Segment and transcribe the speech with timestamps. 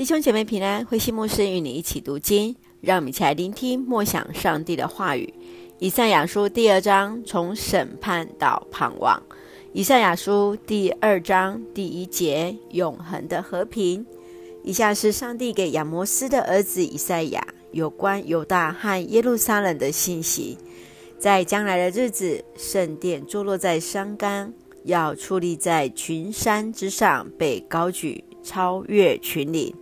[0.00, 5.30] 弟兄姐妹平安，灰心牧师与你一起读经，让我们一起来聆听默想上帝的话语。
[5.78, 9.22] 以赛亚书第二章，从审判到盼望。
[9.74, 14.06] 以赛亚书第二章第一节，永恒的和平。
[14.64, 20.56] 以下是上帝给亚摩斯的儿子以赛亚有关犹大和耶路撒冷的信息。
[21.18, 24.50] 在将来的日子，圣殿坐落在山冈，
[24.84, 29.74] 要矗立在群山之上，被高举，超越群岭。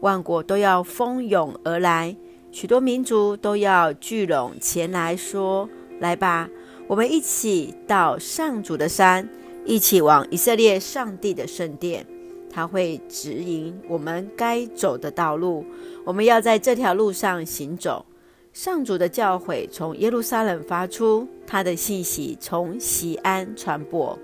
[0.00, 2.16] 万国都要蜂拥而来，
[2.50, 5.68] 许多民族都要聚拢前来说
[6.00, 6.48] ：“来吧，
[6.86, 9.28] 我们一起到上主的山，
[9.66, 12.06] 一起往以色列上帝的圣殿。
[12.52, 15.64] 他会指引我们该走的道路，
[16.04, 18.04] 我们要在这条路上行走。
[18.52, 24.18] 上主的教诲从耶路撒冷发出，他的信息从西安传播。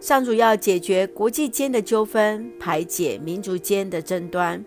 [0.00, 4.62] 上主要解决国际间的纠纷，排解民族间的争端。”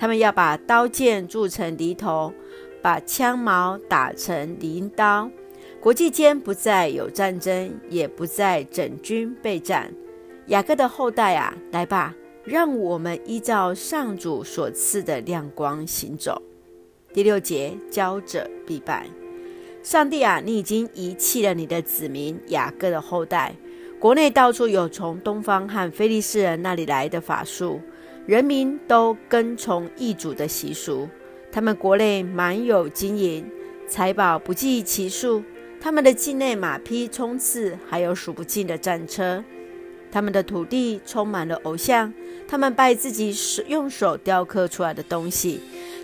[0.00, 2.32] 他们要把刀剑铸成犁头，
[2.80, 5.30] 把枪矛打成鳞刀。
[5.78, 9.92] 国际间不再有战争，也不再整军备战。
[10.46, 16.40] 雅各的后代啊，来吧，让我们依照上主所赐的亮光行走。
[17.12, 19.06] 第六节，骄者必败。
[19.82, 23.54] 上帝啊，你已经遗弃了你的子民雅各的后代。
[23.98, 27.78] 国内到处有从东方和非利士人那里来的法术。
[28.26, 31.08] 人民都跟从异族的习俗，
[31.50, 33.44] 他们国内满有金银
[33.88, 35.42] 财宝，不计其数。
[35.80, 39.42] 他们的境内马匹冲刺，还有数不尽的战车。
[40.12, 42.12] 他们的土地充满了偶像，
[42.46, 45.60] 他们拜自己手用手雕刻出来的东西。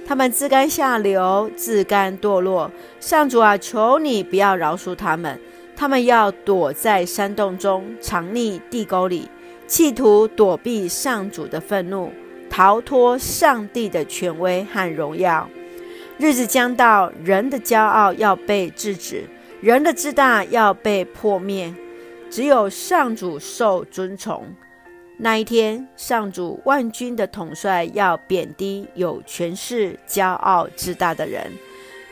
[0.06, 2.70] 他们自甘下流，自甘堕落。
[3.00, 5.38] 上主啊，求你不要饶恕他们，
[5.76, 9.28] 他们要躲在山洞中，藏匿地沟里。
[9.66, 12.12] 企图躲避上主的愤怒，
[12.48, 15.48] 逃脱上帝的权威和荣耀。
[16.18, 19.24] 日子将到，人的骄傲要被制止，
[19.60, 21.74] 人的自大要被破灭。
[22.30, 24.44] 只有上主受尊崇。
[25.18, 31.50] 那一天，上主万军的统帅要贬低有权势、骄傲自大的人。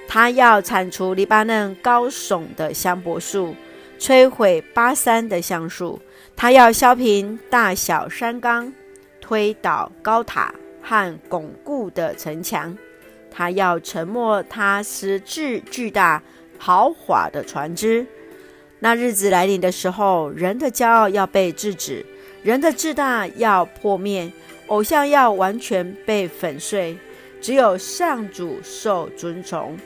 [0.09, 3.55] 他要铲除黎巴嫩高耸的香柏树，
[3.99, 6.01] 摧毁巴珊的橡树。
[6.37, 8.73] 他要削平大小山冈，
[9.21, 12.77] 推倒高塔和巩固的城墙。
[13.31, 16.23] 他要沉没他实质巨大
[16.59, 18.07] 豪华的船只。
[18.79, 22.05] 那日子来临的时候，人的骄傲要被制止，
[22.43, 24.31] 人的自大要破灭，
[24.67, 26.99] 偶像要完全被粉碎，
[27.41, 29.77] 只有上主受尊崇。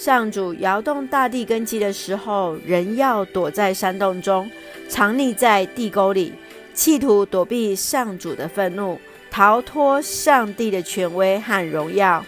[0.00, 4.50] 上主摇动大地根基的时候，人要躲在山洞中，
[4.88, 6.32] 藏匿在地沟里，
[6.72, 8.98] 企图躲避上主的愤怒，
[9.30, 12.24] 逃脱上帝的权威和荣耀。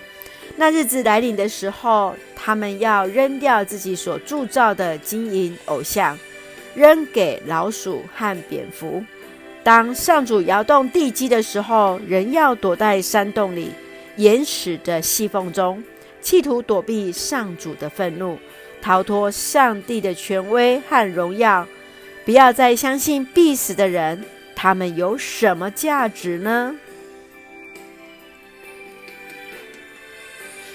[0.56, 6.18] 那日子来临的时候，他们要扔掉自己所铸造的金银偶像，
[6.74, 9.02] 扔给老鼠和蝙蝠。
[9.62, 13.70] 当上主摇动地基的时候，人要躲在山洞里、
[14.16, 15.82] 岩石的细缝中。
[16.22, 18.38] 企图躲避上主的愤怒，
[18.80, 21.66] 逃脱上帝的权威和荣耀。
[22.24, 24.24] 不要再相信必死的人，
[24.54, 26.74] 他们有什么价值呢？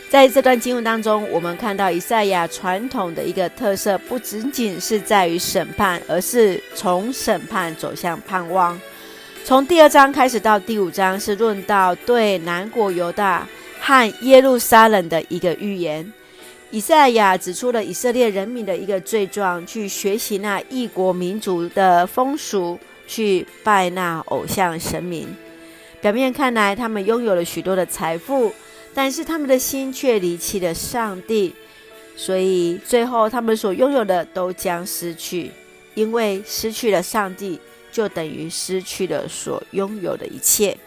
[0.09, 8.79] 在这段经文当中，我们看到以赛亚传统的一个特色，不仅仅是在于审判，而是从审判走向盼望。
[9.43, 13.47] 从第二章开始到第五章，是论到对南国犹大。
[13.87, 16.11] 和耶路撒冷的一个预言，
[16.71, 22.77] 以赛亚指出了以色列人民的一个罪状，去学习那异国民族的风俗，
[23.07, 25.33] 去拜那偶像神明。
[26.01, 28.51] 表面看来，他们拥有了许多的财富，
[28.93, 31.55] 但是他们的心却离弃了上帝，
[32.17, 35.49] 所以最后他们所拥有的都将失去，
[35.95, 37.57] 因为失去了上帝，
[37.89, 40.77] 就等于失去了所拥有的一切。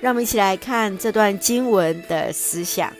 [0.00, 2.92] 让我们一起来看这段经文的思想。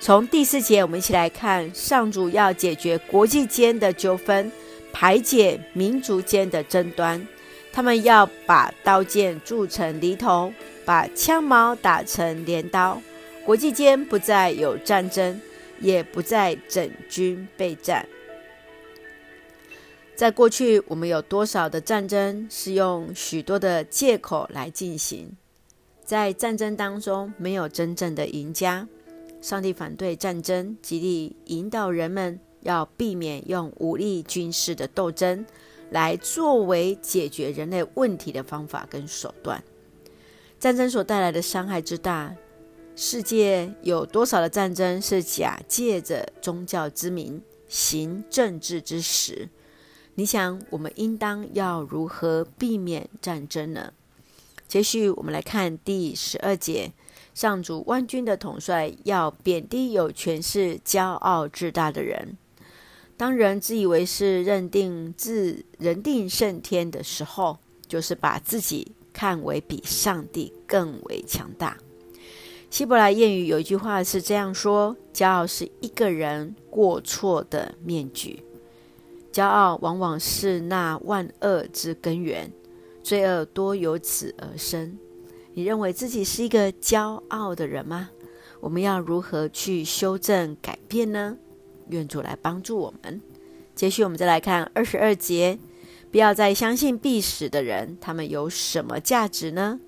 [0.00, 4.50] 从第四节，我们一起来看上主要解决国际间的纠纷，
[4.92, 7.26] 排解民族间的争端。
[7.72, 10.52] 他们要把刀剑铸成犁头，
[10.84, 13.00] 把枪矛打成镰刀。
[13.44, 15.40] 国际间不再有战争，
[15.80, 18.06] 也不再整军备战。
[20.14, 25.34] 在过去，我们有多少的战争是用许多的借口来进行？
[26.12, 28.86] 在战争当中，没有真正的赢家。
[29.40, 35.42] 上帝反对战争，极力引导人们要避免用武力军事的斗争
[35.88, 39.64] 来作为解决人类问题的方法跟手段。
[40.60, 42.36] 战争所带来的伤害之大，
[42.94, 49.48] 世界有多少的战争是假借着宗教之名行政治之实？
[50.16, 53.94] 你想，我们应当要如何避免战争呢？
[54.72, 56.92] 接续，我们来看第十二节：
[57.34, 62.38] 上主万军的统帅要贬低有权势、骄傲自大的人。
[63.18, 71.76] 当人自以为是、认定自人定胜天的时候，就是把自己看为比上帝更为强大。
[72.70, 78.42] 希伯来谚语有一句话是这样说：“骄傲是一个人过错的面具。”
[79.30, 82.50] 骄傲往往是那万恶之根源，
[83.02, 84.98] 罪恶多由此而生。
[85.54, 88.10] 你认为自己是一个骄傲的人吗？
[88.60, 91.36] 我们要如何去修正、改变呢？
[91.88, 93.20] 愿主来帮助我们。
[93.74, 95.58] 接续，我们再来看二十二节：
[96.10, 99.80] 不要再相信必死的人，他们有什么价值呢？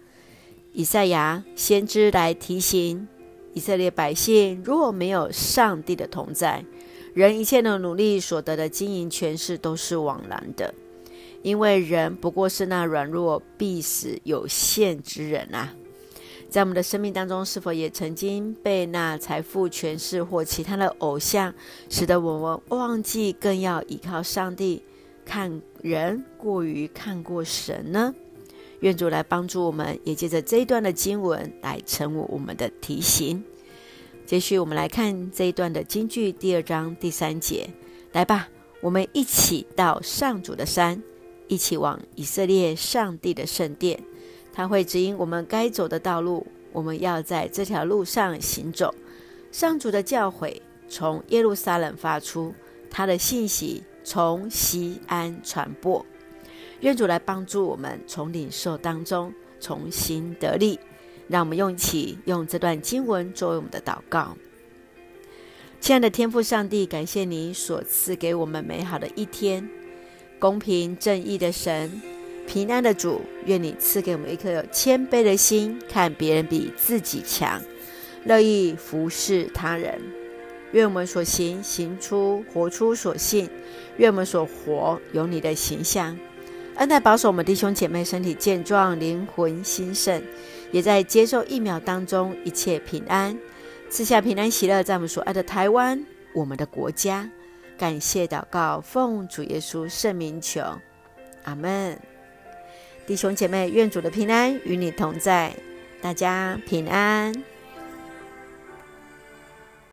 [0.72, 3.06] 以赛亚先知来提醒
[3.52, 6.64] 以色列百姓：如果没有上帝的同在，
[7.14, 10.74] 人一切的努力所得的金银权势都是枉然的，
[11.44, 15.74] 因为人不过是那软弱、必死、有限之人啊！
[16.48, 21.52] 在我们的生命当中，是否也曾经被那财富、权势或其他的偶像，
[21.90, 24.82] 使得我们忘记更要依靠上帝，
[25.22, 28.14] 看人过于看过神呢？
[28.80, 33.44] 愿主来帮助我们，也借着这一段的经文来成为我们的提醒。
[34.24, 37.68] 接续，我们来看这一段的金句，第二章第三节。
[38.12, 38.48] 来吧，
[38.80, 41.02] 我们一起到上主的山，
[41.48, 44.02] 一起往以色列上帝的圣殿。
[44.52, 48.94] 他会指引我们该走的道路，我们要在这条路上行走。
[49.50, 52.54] 上主的教诲从耶路撒冷发出，
[52.90, 56.04] 他的信息从西安传播。
[56.80, 60.78] 愿主来帮助我们，从领受当中重新得力。
[61.26, 64.36] 让我们用一起用这段经文作为我们的祷告。
[65.80, 69.66] 亲爱的天父上帝，感谢你所赐给我们美好的一天，
[70.44, 71.90] 公平正义的神，
[72.46, 77.62] 平安的主，愿你赐给我们一颗有谦卑的心，看别人比自己强，
[78.24, 79.98] 乐意服侍他人。
[80.72, 83.48] 愿我们所行行出活出所信，
[83.96, 86.14] 愿我们所活有你的形象。
[86.74, 90.22] 恩待保守我们弟兄姐妹身体健壮，灵魂兴盛，
[90.70, 93.34] 也在接受疫苗当中一切平安，
[93.88, 96.04] 赐下平安喜乐，在我们所爱的台湾，
[96.34, 97.30] 我们的国家。
[97.76, 100.62] 感谢祷告，奉主耶稣圣名求，
[101.44, 101.98] 阿门。
[103.06, 105.54] 弟兄姐妹，愿主的平安与你同在，
[106.00, 107.34] 大家平安。